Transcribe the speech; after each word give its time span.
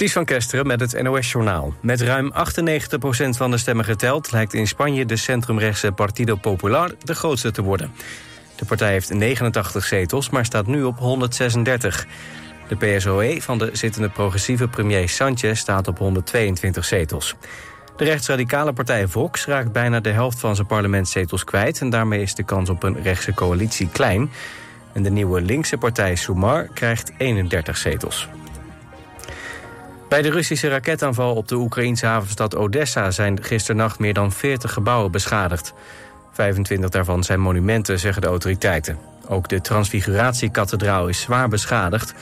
Ties 0.00 0.12
van 0.12 0.24
Kesteren 0.24 0.66
met 0.66 0.80
het 0.80 1.02
NOS-journaal. 1.02 1.74
Met 1.80 2.00
ruim 2.00 2.32
98% 2.32 2.36
van 3.28 3.50
de 3.50 3.58
stemmen 3.58 3.84
geteld... 3.84 4.32
lijkt 4.32 4.54
in 4.54 4.66
Spanje 4.66 5.06
de 5.06 5.16
centrumrechtse 5.16 5.92
Partido 5.92 6.34
Popular 6.34 6.90
de 7.04 7.14
grootste 7.14 7.50
te 7.50 7.62
worden. 7.62 7.92
De 8.56 8.64
partij 8.64 8.90
heeft 8.90 9.12
89 9.12 9.84
zetels, 9.84 10.30
maar 10.30 10.44
staat 10.44 10.66
nu 10.66 10.82
op 10.82 10.98
136. 10.98 12.06
De 12.68 12.76
PSOE 12.76 13.42
van 13.42 13.58
de 13.58 13.70
zittende 13.72 14.08
progressieve 14.08 14.68
premier 14.68 15.08
Sanchez 15.08 15.58
staat 15.58 15.88
op 15.88 15.98
122 15.98 16.84
zetels. 16.84 17.34
De 17.96 18.04
rechtsradicale 18.04 18.72
partij 18.72 19.06
Vox 19.06 19.46
raakt 19.46 19.72
bijna 19.72 20.00
de 20.00 20.10
helft 20.10 20.38
van 20.38 20.54
zijn 20.54 20.66
parlementszetels 20.66 21.44
kwijt... 21.44 21.80
en 21.80 21.90
daarmee 21.90 22.22
is 22.22 22.34
de 22.34 22.42
kans 22.42 22.70
op 22.70 22.82
een 22.82 23.02
rechtse 23.02 23.34
coalitie 23.34 23.88
klein. 23.88 24.30
En 24.92 25.02
de 25.02 25.10
nieuwe 25.10 25.40
linkse 25.40 25.78
partij 25.78 26.14
Sumar 26.14 26.68
krijgt 26.74 27.12
31 27.18 27.76
zetels. 27.76 28.28
Bij 30.10 30.22
de 30.22 30.30
Russische 30.30 30.68
raketaanval 30.68 31.34
op 31.34 31.48
de 31.48 31.54
Oekraïnse 31.54 32.06
havenstad 32.06 32.56
Odessa... 32.56 33.10
zijn 33.10 33.42
gisternacht 33.42 33.98
meer 33.98 34.14
dan 34.14 34.32
40 34.32 34.72
gebouwen 34.72 35.10
beschadigd. 35.10 35.72
25 36.32 36.90
daarvan 36.90 37.24
zijn 37.24 37.40
monumenten, 37.40 37.98
zeggen 37.98 38.22
de 38.22 38.28
autoriteiten. 38.28 38.98
Ook 39.28 39.48
de 39.48 39.60
Transfiguratiekathedraal 39.60 41.08
is 41.08 41.20
zwaar 41.20 41.48
beschadigd. 41.48 42.14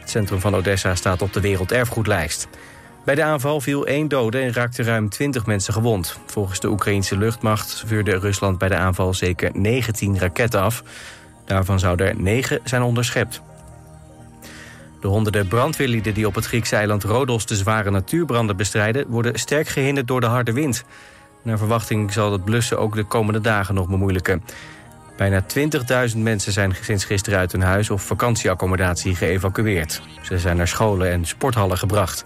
Het 0.00 0.10
centrum 0.10 0.40
van 0.40 0.54
Odessa 0.54 0.94
staat 0.94 1.22
op 1.22 1.32
de 1.32 1.40
werelderfgoedlijst. 1.40 2.48
Bij 3.04 3.14
de 3.14 3.22
aanval 3.22 3.60
viel 3.60 3.86
één 3.86 4.08
dode 4.08 4.38
en 4.38 4.52
raakten 4.52 4.84
ruim 4.84 5.08
20 5.08 5.46
mensen 5.46 5.72
gewond. 5.72 6.18
Volgens 6.26 6.60
de 6.60 6.68
Oekraïnse 6.68 7.16
luchtmacht 7.16 7.82
vuurde 7.86 8.18
Rusland 8.18 8.58
bij 8.58 8.68
de 8.68 8.76
aanval 8.76 9.14
zeker 9.14 9.50
19 9.52 10.18
raketten 10.18 10.60
af. 10.60 10.82
Daarvan 11.44 11.78
zouden 11.78 12.06
er 12.06 12.20
9 12.20 12.60
zijn 12.64 12.82
onderschept. 12.82 13.40
De 15.00 15.08
honderden 15.08 15.48
brandweerlieden 15.48 16.14
die 16.14 16.26
op 16.26 16.34
het 16.34 16.46
Griekse 16.46 16.76
eiland 16.76 17.04
Rodos... 17.04 17.46
de 17.46 17.56
zware 17.56 17.90
natuurbranden 17.90 18.56
bestrijden... 18.56 19.06
worden 19.08 19.38
sterk 19.38 19.68
gehinderd 19.68 20.06
door 20.06 20.20
de 20.20 20.26
harde 20.26 20.52
wind. 20.52 20.84
Naar 21.42 21.58
verwachting 21.58 22.12
zal 22.12 22.32
het 22.32 22.44
blussen 22.44 22.78
ook 22.78 22.94
de 22.94 23.04
komende 23.04 23.40
dagen 23.40 23.74
nog 23.74 23.88
bemoeilijken. 23.88 24.42
Bijna 25.16 25.42
20.000 26.12 26.16
mensen 26.16 26.52
zijn 26.52 26.76
sinds 26.80 27.04
gisteren 27.04 27.38
uit 27.38 27.52
hun 27.52 27.62
huis... 27.62 27.90
of 27.90 28.02
vakantieaccommodatie 28.02 29.14
geëvacueerd. 29.14 30.02
Ze 30.22 30.38
zijn 30.38 30.56
naar 30.56 30.68
scholen 30.68 31.10
en 31.10 31.24
sporthallen 31.24 31.78
gebracht. 31.78 32.24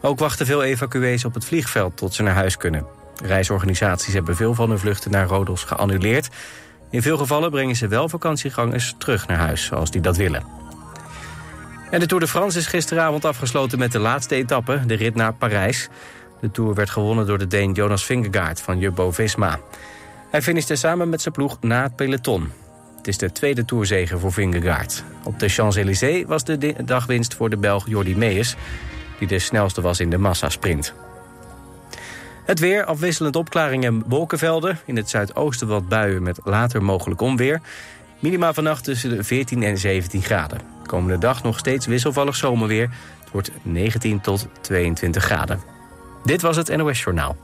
Ook 0.00 0.18
wachten 0.18 0.46
veel 0.46 0.62
evacuees 0.62 1.24
op 1.24 1.34
het 1.34 1.44
vliegveld 1.44 1.96
tot 1.96 2.14
ze 2.14 2.22
naar 2.22 2.34
huis 2.34 2.56
kunnen. 2.56 2.86
Reisorganisaties 3.22 4.14
hebben 4.14 4.36
veel 4.36 4.54
van 4.54 4.68
hun 4.68 4.78
vluchten 4.78 5.10
naar 5.10 5.26
Rodos 5.26 5.64
geannuleerd. 5.64 6.28
In 6.90 7.02
veel 7.02 7.16
gevallen 7.16 7.50
brengen 7.50 7.76
ze 7.76 7.88
wel 7.88 8.08
vakantiegangers 8.08 8.94
terug 8.98 9.26
naar 9.26 9.38
huis... 9.38 9.72
als 9.72 9.90
die 9.90 10.00
dat 10.00 10.16
willen. 10.16 10.63
En 11.94 12.00
de 12.00 12.06
Tour 12.06 12.22
de 12.22 12.28
France 12.28 12.58
is 12.58 12.66
gisteravond 12.66 13.24
afgesloten 13.24 13.78
met 13.78 13.92
de 13.92 13.98
laatste 13.98 14.34
etappe, 14.34 14.80
de 14.86 14.94
rit 14.94 15.14
naar 15.14 15.32
Parijs. 15.32 15.88
De 16.40 16.50
Tour 16.50 16.74
werd 16.74 16.90
gewonnen 16.90 17.26
door 17.26 17.38
de 17.38 17.46
Deen 17.46 17.72
Jonas 17.72 18.04
Vingegaard 18.04 18.60
van 18.60 18.78
Jumbo-Visma. 18.78 19.60
Hij 20.30 20.42
finishte 20.42 20.76
samen 20.76 21.08
met 21.08 21.22
zijn 21.22 21.34
ploeg 21.34 21.58
na 21.60 21.82
het 21.82 21.96
peloton. 21.96 22.52
Het 22.96 23.08
is 23.08 23.18
de 23.18 23.32
tweede 23.32 23.64
Tourzege 23.64 24.18
voor 24.18 24.32
Vingegaard. 24.32 25.04
Op 25.24 25.38
de 25.38 25.48
Champs-Élysées 25.48 26.24
was 26.26 26.44
de 26.44 26.74
dagwinst 26.84 27.34
voor 27.34 27.50
de 27.50 27.56
Belg 27.56 27.88
Jordi 27.88 28.16
Meijers... 28.16 28.54
die 29.18 29.28
de 29.28 29.38
snelste 29.38 29.80
was 29.80 30.00
in 30.00 30.10
de 30.10 30.18
massasprint. 30.18 30.94
Het 32.44 32.58
weer, 32.58 32.84
afwisselend 32.84 33.36
opklaringen 33.36 33.94
en 33.94 34.08
wolkenvelden. 34.08 34.78
In 34.84 34.96
het 34.96 35.10
zuidoosten 35.10 35.68
wat 35.68 35.88
buien 35.88 36.22
met 36.22 36.38
later 36.44 36.82
mogelijk 36.82 37.20
onweer. 37.20 37.60
Minima 38.18 38.52
vannacht 38.52 38.84
tussen 38.84 39.10
de 39.10 39.24
14 39.24 39.62
en 39.62 39.78
17 39.78 40.22
graden. 40.22 40.73
Komende 40.86 41.18
dag 41.18 41.42
nog 41.42 41.58
steeds 41.58 41.86
wisselvallig 41.86 42.36
zomerweer. 42.36 42.90
Het 43.20 43.30
wordt 43.32 43.50
19 43.62 44.20
tot 44.20 44.48
22 44.60 45.24
graden. 45.24 45.60
Dit 46.24 46.42
was 46.42 46.56
het 46.56 46.76
NOS 46.76 47.02
Journaal. 47.02 47.36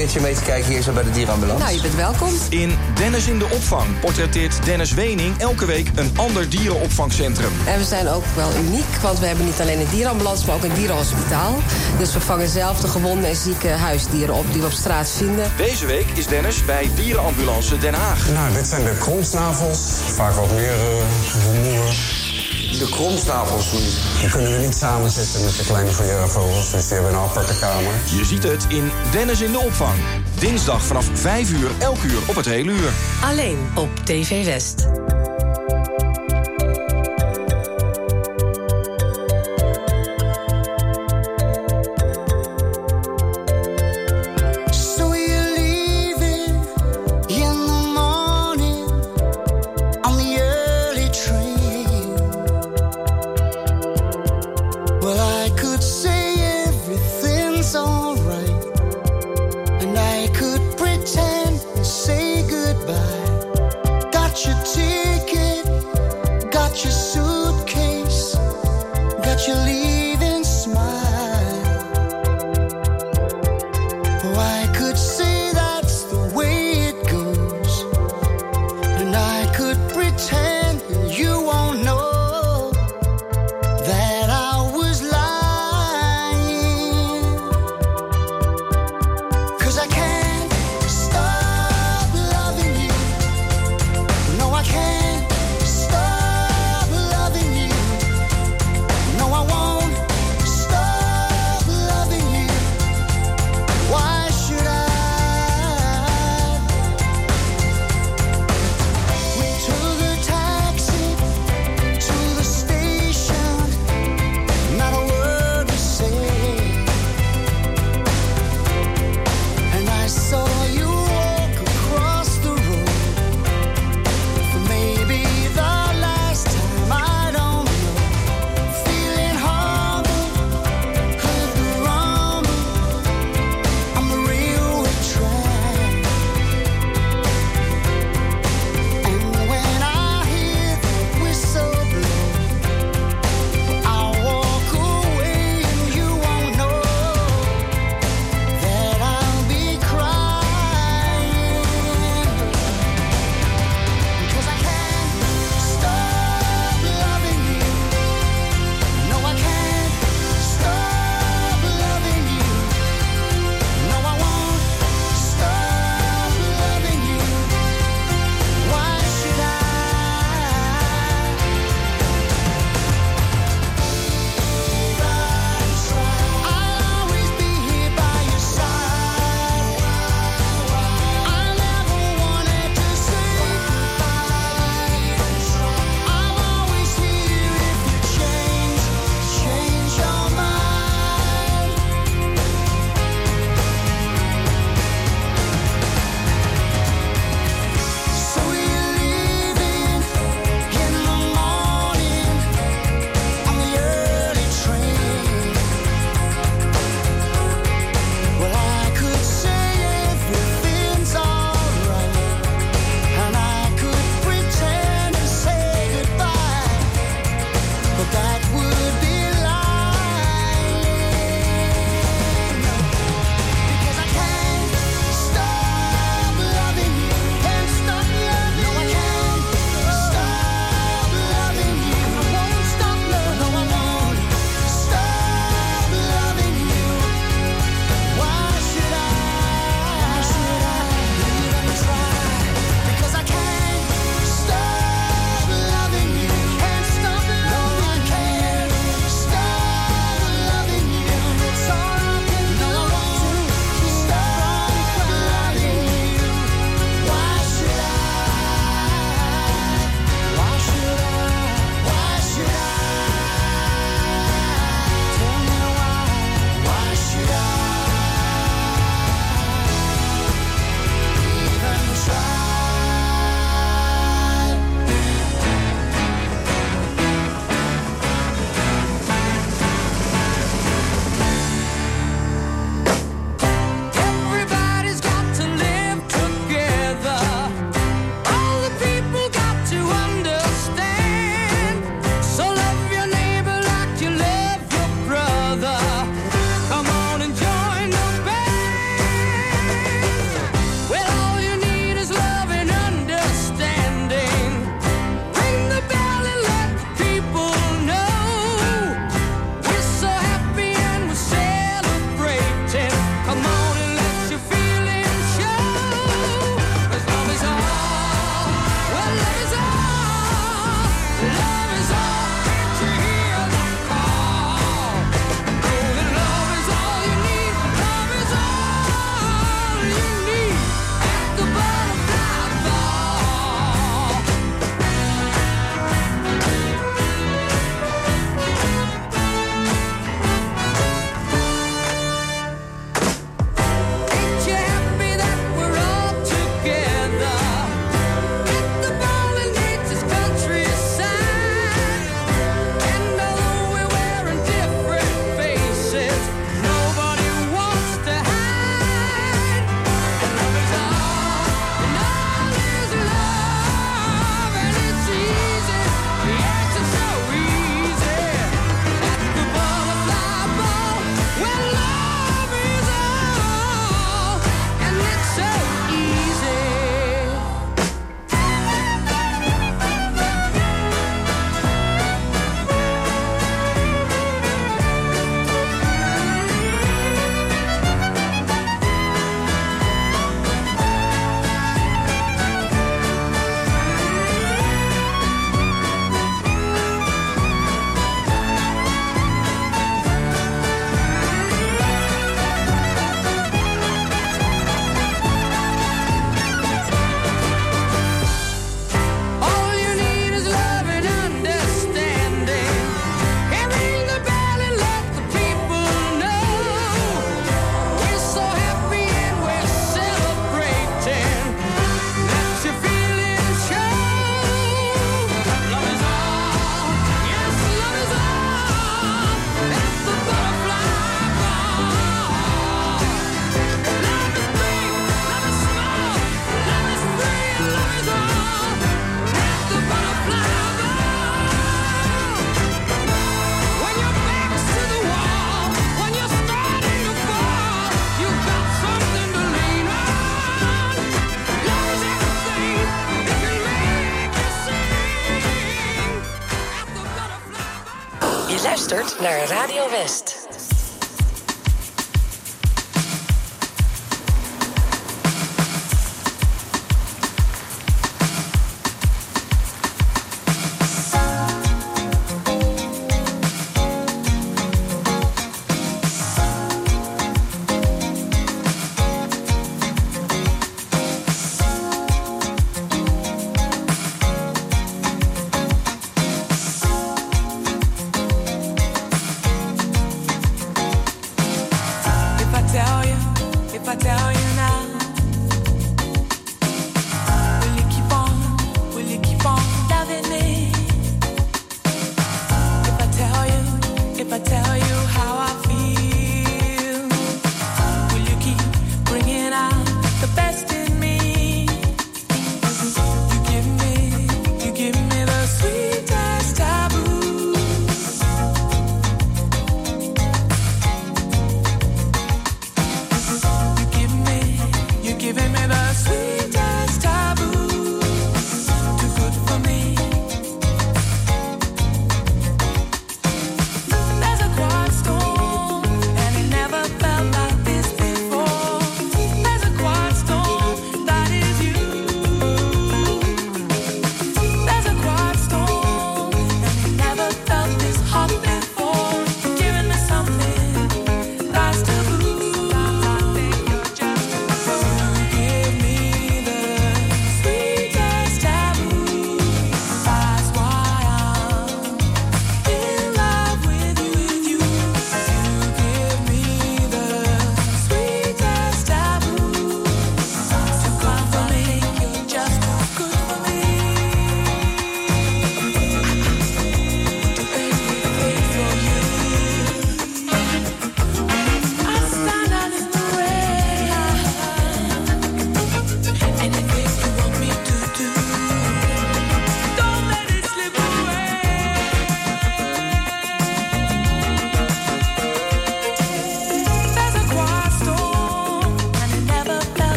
Keertje 0.00 0.20
mee 0.20 0.34
te 0.34 0.42
kijken 0.42 0.70
hier 0.70 0.82
zo 0.82 0.92
bij 0.92 1.02
de 1.02 1.10
dierenambulance. 1.10 1.62
Nou, 1.62 1.74
je 1.74 1.80
bent 1.80 1.94
welkom. 1.94 2.28
In 2.48 2.78
Dennis 2.94 3.26
in 3.26 3.38
de 3.38 3.44
opvang 3.44 4.00
portretteert 4.00 4.64
Dennis 4.64 4.92
Wening 4.92 5.38
elke 5.38 5.64
week 5.66 5.88
een 5.94 6.12
ander 6.16 6.48
dierenopvangcentrum. 6.48 7.50
En 7.66 7.78
we 7.78 7.84
zijn 7.84 8.08
ook 8.08 8.24
wel 8.34 8.50
uniek, 8.64 8.94
want 9.02 9.18
we 9.18 9.26
hebben 9.26 9.44
niet 9.44 9.60
alleen 9.60 9.80
een 9.80 9.90
dierenambulance, 9.90 10.46
maar 10.46 10.54
ook 10.54 10.62
een 10.62 10.74
dierenhospitaal. 10.74 11.58
Dus 11.98 12.12
we 12.12 12.20
vangen 12.20 12.48
zelf 12.48 12.80
de 12.80 12.88
gewonde 12.88 13.26
en 13.26 13.36
zieke 13.36 13.68
huisdieren 13.68 14.34
op 14.34 14.52
die 14.52 14.60
we 14.60 14.66
op 14.66 14.72
straat 14.72 15.08
vinden. 15.08 15.52
Deze 15.56 15.86
week 15.86 16.06
is 16.14 16.26
Dennis 16.26 16.64
bij 16.64 16.90
Dierenambulance 16.94 17.78
Den 17.78 17.94
Haag. 17.94 18.28
Nou, 18.28 18.52
dit 18.52 18.66
zijn 18.66 18.84
de 18.84 18.96
kromsnavels, 18.98 19.78
vaak 20.14 20.34
wat 20.34 20.50
meer 20.50 20.74
uh, 20.74 22.19
de 22.80 22.88
kromstapels 22.88 23.72
niet. 23.72 23.98
Die 24.20 24.30
kunnen 24.30 24.52
we 24.52 24.58
niet 24.58 24.74
samen 24.74 25.10
zitten 25.10 25.44
met 25.44 25.56
de 25.56 25.64
kleine 25.64 25.90
vogels, 26.26 26.70
dus 26.70 26.88
die 26.88 26.92
hebben 26.92 27.12
een 27.12 27.20
aparte 27.20 27.58
kamer. 27.58 27.92
Je 28.16 28.24
ziet 28.24 28.42
het 28.42 28.66
in 28.68 28.90
Dennis 29.12 29.40
in 29.40 29.52
de 29.52 29.58
opvang. 29.58 29.94
Dinsdag 30.38 30.82
vanaf 30.82 31.10
5 31.12 31.50
uur, 31.50 31.70
elk 31.78 32.02
uur 32.02 32.20
op 32.26 32.34
het 32.34 32.46
hele 32.46 32.70
uur. 32.70 32.92
Alleen 33.24 33.58
op 33.74 33.88
TV 34.04 34.44
West. 34.44 34.99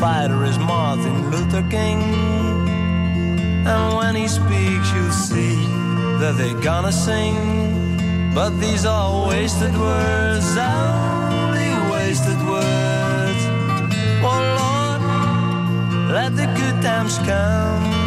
fighter 0.00 0.44
is 0.46 0.58
Martin 0.58 1.30
Luther 1.30 1.62
King. 1.68 2.00
And 3.66 3.96
when 3.98 4.14
he 4.14 4.26
speaks, 4.28 4.88
you'll 4.94 5.12
see 5.12 5.56
that 6.20 6.36
they're 6.38 6.58
gonna 6.62 6.90
sing. 6.90 7.36
But 8.34 8.58
these 8.60 8.86
are 8.86 9.28
wasted 9.28 9.76
words, 9.76 10.56
only 10.56 11.70
wasted 11.92 12.40
words. 12.48 13.42
Oh 14.28 14.40
Lord, 14.60 15.02
let 16.16 16.34
the 16.34 16.46
good 16.46 16.80
times 16.80 17.18
come. 17.18 17.99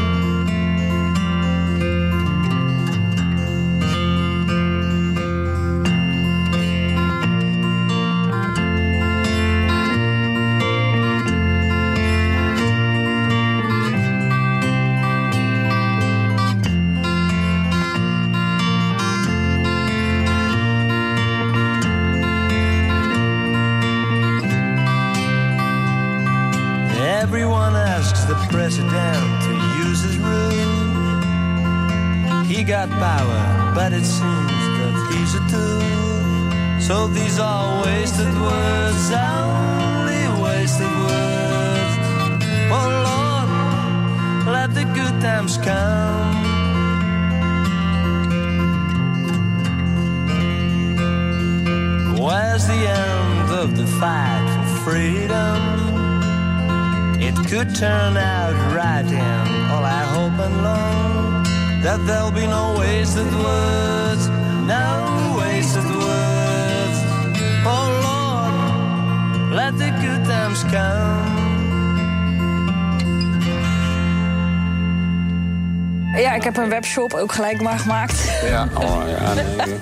Ik 76.44 76.56
heb 76.56 76.64
een 76.64 76.70
webshop 76.70 77.14
ook 77.14 77.32
gelijk 77.32 77.62
maar 77.62 77.80
gemaakt. 77.80 78.32
Ja, 78.46 78.68
oh, 78.82 79.02
ja 79.20 79.34
nee. 79.34 79.78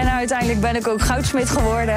en 0.00 0.08
uiteindelijk 0.08 0.60
ben 0.60 0.76
ik 0.76 0.88
ook 0.88 1.02
goudsmid 1.02 1.50
geworden. 1.50 1.96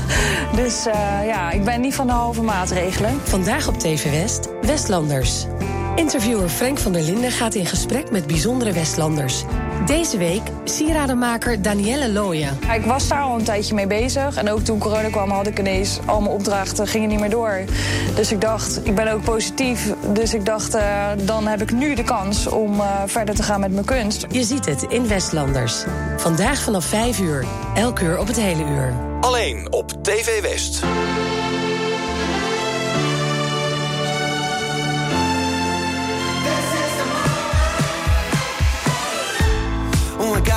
dus 0.62 0.86
uh, 0.86 1.26
ja, 1.26 1.50
ik 1.50 1.64
ben 1.64 1.80
niet 1.80 1.94
van 1.94 2.06
de 2.06 2.12
halve 2.12 2.42
maatregelen. 2.42 3.20
Vandaag 3.24 3.68
op 3.68 3.78
TV 3.78 4.10
West, 4.10 4.48
Westlanders. 4.62 5.46
Interviewer 5.94 6.48
Frank 6.48 6.78
van 6.78 6.92
der 6.92 7.02
Linden 7.02 7.30
gaat 7.30 7.54
in 7.54 7.66
gesprek 7.66 8.10
met 8.10 8.26
bijzondere 8.26 8.72
Westlanders. 8.72 9.44
Deze 9.84 10.18
week 10.18 10.42
sieradenmaker 10.64 11.62
Danielle 11.62 12.12
Looyen. 12.12 12.58
Ik 12.74 12.84
was 12.84 13.08
daar 13.08 13.22
al 13.22 13.38
een 13.38 13.44
tijdje 13.44 13.74
mee 13.74 13.86
bezig. 13.86 14.36
En 14.36 14.50
ook 14.50 14.60
toen 14.60 14.78
corona 14.78 15.08
kwam 15.08 15.30
had 15.30 15.46
ik 15.46 15.58
ineens 15.58 15.98
al 16.04 16.20
mijn 16.20 16.32
opdrachten 16.32 16.86
gingen 16.86 17.08
niet 17.08 17.20
meer 17.20 17.30
door. 17.30 17.64
Dus 18.14 18.32
ik 18.32 18.40
dacht, 18.40 18.86
ik 18.86 18.94
ben 18.94 19.12
ook 19.12 19.22
positief. 19.22 19.92
Dus 20.12 20.34
ik 20.34 20.44
dacht, 20.44 20.74
uh, 20.74 21.06
dan 21.24 21.46
heb 21.46 21.62
ik 21.62 21.72
nu 21.72 21.94
de 21.94 22.04
kans 22.04 22.46
om 22.46 22.74
uh, 22.74 23.02
verder 23.06 23.34
te 23.34 23.42
gaan 23.42 23.60
met 23.60 23.72
mijn 23.72 23.84
kunst. 23.84 24.26
Je 24.30 24.42
ziet 24.42 24.66
het 24.66 24.82
in 24.82 25.08
Westlanders. 25.08 25.84
Vandaag 26.16 26.58
vanaf 26.60 26.84
5 26.84 27.18
uur. 27.18 27.44
Elk 27.74 28.00
uur 28.00 28.18
op 28.18 28.26
het 28.26 28.36
hele 28.36 28.64
uur. 28.64 28.94
Alleen 29.20 29.72
op 29.72 29.92
TV 30.02 30.42
West. 30.42 30.84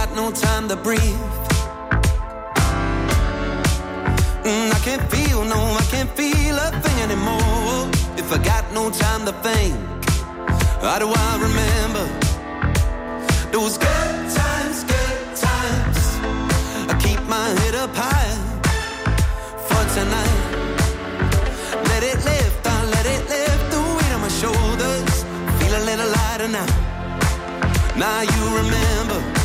Got 0.10 0.16
no 0.16 0.32
time 0.32 0.68
to 0.68 0.76
breathe. 0.76 1.02
Mm, 4.44 4.74
I 4.74 4.80
can't 4.84 5.12
feel, 5.12 5.44
no, 5.46 5.56
I 5.56 5.86
can't 5.92 6.10
feel 6.12 6.56
a 6.56 6.72
thing 6.82 7.00
anymore. 7.02 7.90
If 8.18 8.32
I 8.32 8.38
got 8.44 8.72
no 8.74 8.90
time 8.90 9.26
to 9.26 9.34
think, 9.44 9.76
how 10.82 11.00
do 11.00 11.12
I 11.14 11.32
remember 11.48 12.06
those 13.52 13.78
good 13.78 14.20
times, 14.42 14.84
good 14.84 15.36
times? 15.36 16.00
I 16.90 16.98
keep 17.00 17.22
my 17.28 17.48
head 17.60 17.76
up 17.76 17.92
high 17.94 18.36
for 19.68 19.84
tonight. 19.98 20.40
Let 21.90 22.04
it 22.04 22.18
lift, 22.26 22.66
I 22.66 22.86
let 22.86 23.06
it 23.06 23.24
lift 23.30 23.72
the 23.72 23.82
weight 23.96 24.14
on 24.16 24.22
my 24.22 24.34
shoulders. 24.42 25.24
Feel 25.60 25.74
a 25.78 25.84
little 25.86 26.10
lighter 26.10 26.48
now. 26.48 26.70
Now 27.98 28.22
you 28.22 28.58
remember 28.58 29.39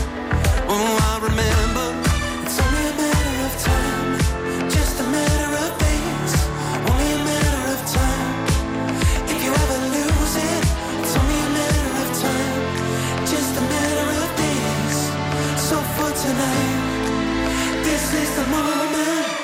tonight, 16.25 17.83
this 17.85 18.15
is 18.15 18.37
the 18.37 18.47
moment. 18.47 19.44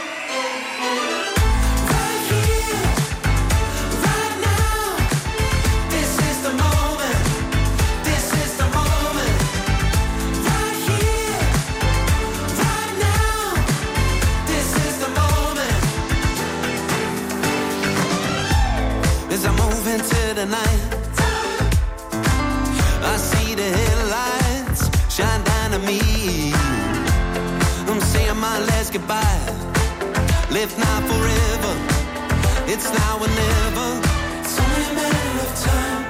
The 20.40 20.46
night. 20.46 20.82
I 23.12 23.16
see 23.18 23.54
the 23.54 23.68
headlights 23.78 24.82
shine 25.14 25.42
down 25.44 25.74
on 25.74 25.84
me. 25.84 26.00
I'm 27.90 28.00
saying 28.00 28.38
my 28.38 28.58
last 28.68 28.92
goodbye. 28.94 29.44
Live 30.50 30.72
now 30.78 30.98
forever. 31.10 31.74
It's 32.72 32.88
now 33.00 33.18
or 33.24 33.30
never. 33.42 33.88
It's 34.40 34.58
only 34.64 34.84
a 34.90 34.94
matter 34.94 35.40
of 35.44 35.50
time. 35.60 36.09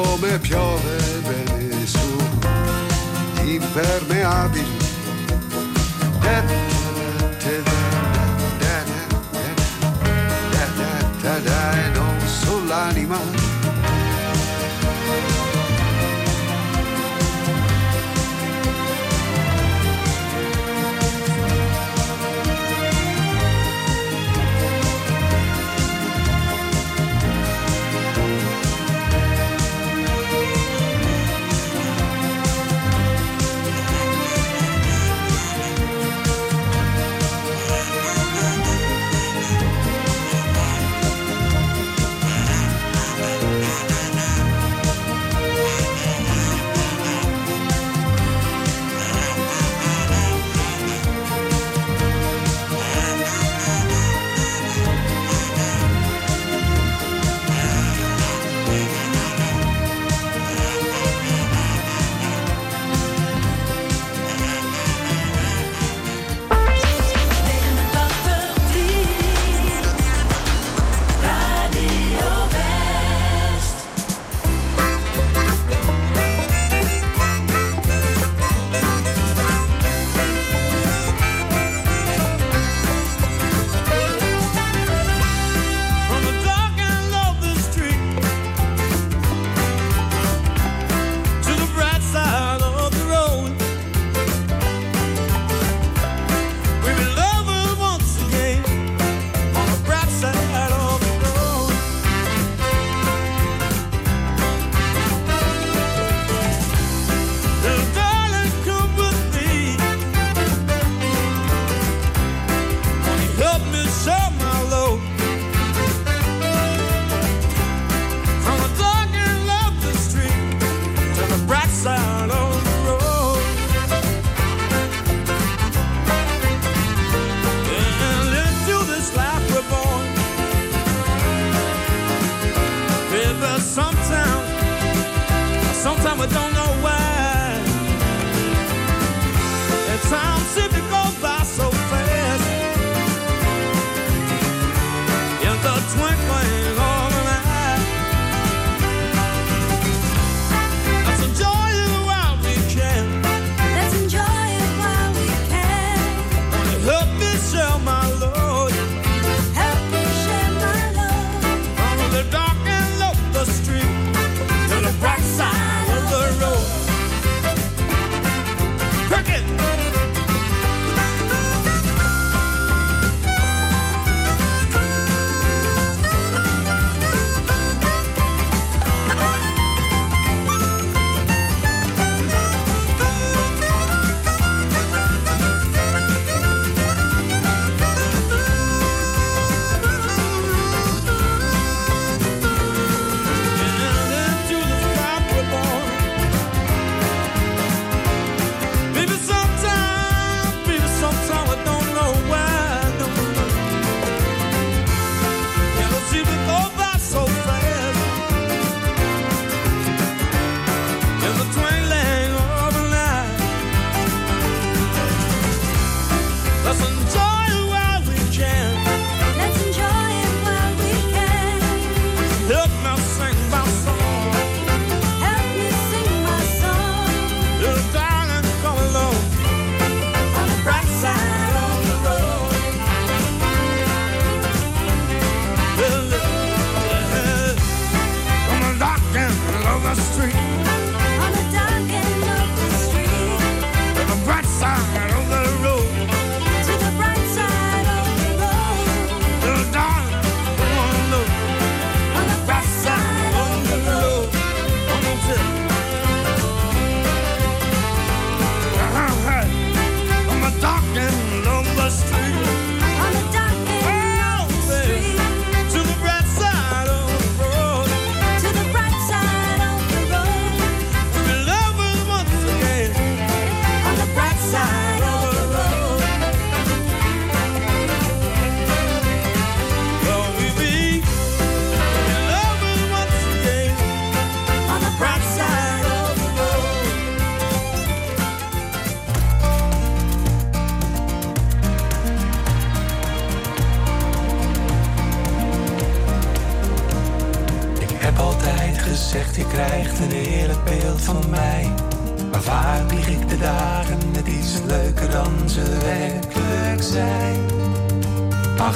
Έρχομαι 0.00 0.38
πιο 0.42 0.67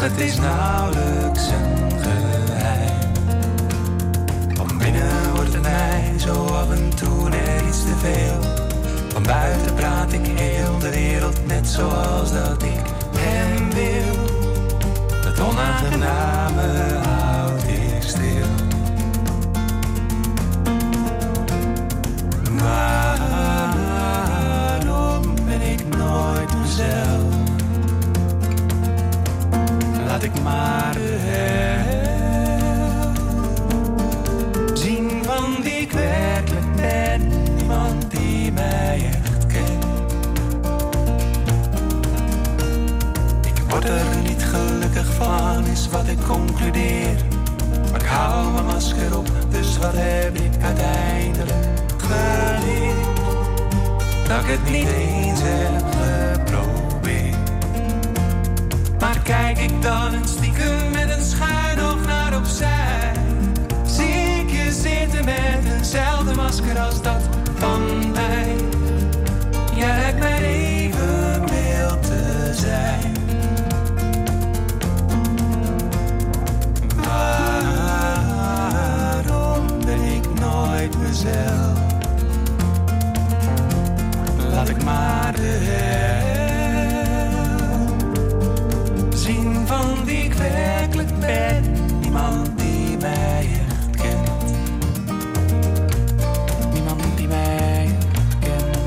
het 0.03 0.20
is 0.20 0.38
nauwelijks 0.38 1.48
een 1.48 2.00
geheim. 2.00 3.12
Van 4.55 4.78
binnen 4.78 5.34
wordt 5.34 5.53
het 5.53 5.62
mij 5.62 6.14
zo 6.18 6.44
af 6.44 6.70
en 6.70 6.90
toe 6.96 7.28
net 7.28 7.62
iets 7.68 7.82
te 7.82 7.94
veel. 7.96 8.40
Van 9.12 9.22
buiten 9.22 9.74
praat 9.74 10.12
ik 10.12 10.26
heel 10.26 10.78
de 10.78 10.90
wereld 10.90 11.46
net 11.46 11.68
zoals 11.68 12.32
dat 12.32 12.62
ik 12.62 12.82
hem 13.16 13.70
wil. 13.70 14.16
Het 15.24 15.40
onaangename 15.40 17.11
Maar 46.73 48.01
ik 48.01 48.07
hou 48.07 48.53
mijn 48.53 48.66
masker 48.66 49.18
op, 49.18 49.27
dus 49.49 49.79
wat 49.79 49.93
heb 49.95 50.35
ik 50.35 50.62
uiteindelijk 50.62 51.66
geleerd? 51.97 52.97
Dat 54.29 54.41
ik 54.41 54.47
het 54.47 54.70
niet 54.70 54.89
eens 54.89 55.41
heb 55.43 55.85
geprobeerd. 56.01 57.37
Maar 59.01 59.18
kijk 59.23 59.59
ik 59.59 59.83
dan 59.83 60.14
een 60.14 60.29
stiekem 60.29 60.91
met 60.91 61.11
een 61.11 61.25
schuin 61.25 61.81
oog 61.81 62.07
naar 62.07 62.37
opzij, 62.37 63.12
zie 63.87 64.41
ik 64.41 64.51
je 64.51 64.73
zitten 64.73 65.25
met 65.25 65.73
eenzelfde 65.77 66.35
masker 66.35 66.79
als 66.79 67.03
dat 67.03 67.22
Laat 84.62 84.70
ik 84.70 84.84
maar 84.84 85.34
de 85.34 85.42
hel 85.42 86.38
zien 89.16 89.66
van 89.66 90.04
wie 90.04 90.24
ik 90.24 90.34
werkelijk 90.34 91.18
ben. 91.20 91.72
Niemand 92.00 92.58
die 92.58 92.96
mij 92.96 93.48
echt 93.68 93.90
kent. 94.02 94.54
Niemand 96.72 97.16
die 97.16 97.28
mij 97.28 97.98
kent. 98.40 98.78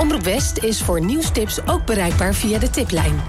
Omroep 0.00 0.22
West 0.22 0.58
is 0.58 0.82
voor 0.82 1.00
nieuwstips 1.00 1.66
ook 1.66 1.84
bereikbaar 1.84 2.34
via 2.34 2.58
de 2.58 2.70
tiplijn. 2.70 3.20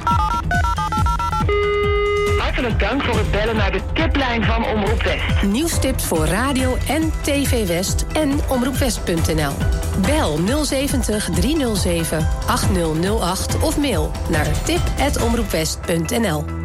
Dank 2.78 3.02
voor 3.02 3.18
het 3.18 3.32
bellen 3.32 3.56
naar 3.56 3.72
de 3.72 3.82
tiplijn 3.94 4.44
van 4.44 4.66
Omroep 4.66 5.04
West. 5.04 5.44
Nieuwstips 5.44 6.06
voor 6.06 6.26
radio 6.26 6.78
en 6.88 7.12
TV 7.22 7.68
West 7.68 8.06
en 8.14 8.40
omroepwest.nl. 8.50 9.54
Bel 10.02 10.64
070 10.64 11.30
307 11.30 12.28
8008 12.48 13.60
of 13.60 13.78
mail 13.78 14.12
naar 14.30 14.48
tip.omroepwest.nl. 14.64 16.61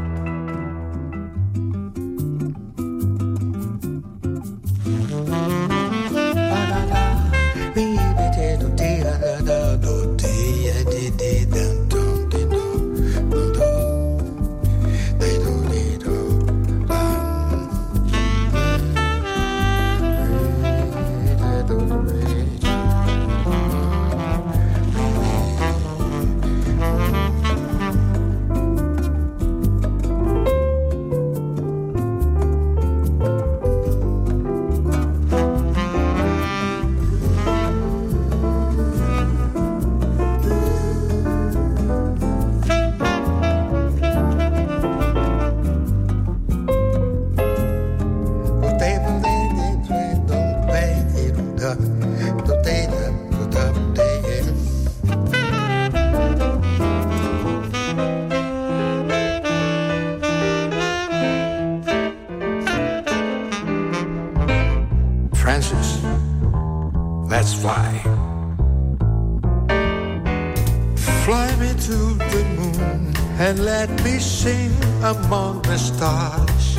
and 73.39 73.65
let 73.65 73.91
me 74.03 74.19
sing 74.19 74.73
among 75.03 75.61
the 75.63 75.77
stars. 75.77 76.79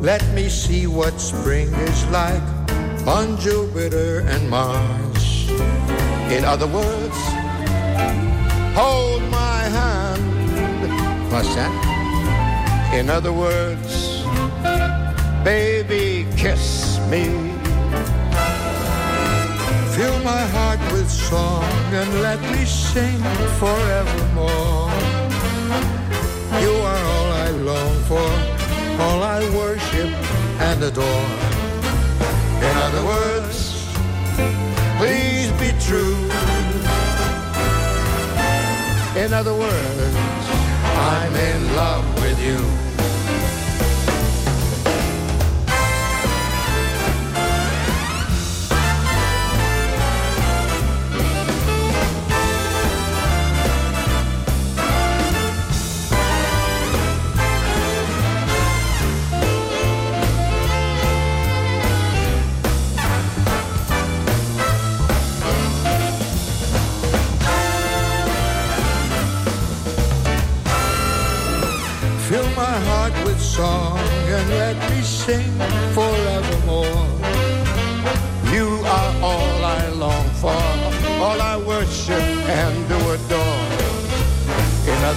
Let 0.00 0.24
me 0.34 0.48
see 0.48 0.86
what 0.86 1.20
spring 1.20 1.68
is 1.68 2.06
like 2.08 2.42
on 3.06 3.36
Jupiter 3.38 4.20
and 4.20 4.48
Mars. 4.48 5.50
In 6.30 6.44
other 6.44 6.66
words, 6.66 7.18
hold 8.74 9.22
my 9.30 9.60
hand. 9.78 10.22
What's 11.30 11.54
that? 11.54 12.94
In 12.94 13.10
other 13.10 13.32
words, 13.32 14.24
baby, 15.44 16.26
kiss 16.36 16.98
me. 17.10 17.24
Fill 19.94 20.18
my 20.24 20.44
heart 20.56 20.80
with 20.92 21.10
song 21.10 21.64
and 21.92 22.22
let 22.22 22.40
me 22.50 22.64
sing 22.64 23.20
forevermore. 23.60 24.83
Long 27.64 27.98
for, 28.04 28.28
all 29.00 29.22
I 29.22 29.40
worship 29.56 30.10
and 30.60 30.82
adore. 30.82 31.26
In 32.60 32.76
other 32.86 33.02
words, 33.04 33.88
please 34.98 35.50
be 35.52 35.72
true. 35.80 36.16
In 39.16 39.32
other 39.32 39.54
words, 39.54 40.16
I'm 40.84 41.34
in 41.34 41.76
love 41.76 42.04
with 42.22 42.38
you. 42.44 42.93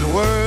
In 0.08 0.47